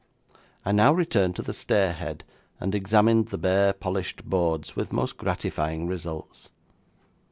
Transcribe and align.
I 0.65 0.71
now 0.71 0.91
returned 0.93 1.35
to 1.35 1.43
the 1.43 1.53
stair 1.53 1.93
head, 1.93 2.23
and 2.59 2.73
examined 2.73 3.27
the 3.27 3.37
bare 3.37 3.71
polished 3.71 4.25
boards 4.27 4.75
with 4.75 4.91
most 4.91 5.15
gratifying 5.15 5.85
results. 5.85 6.49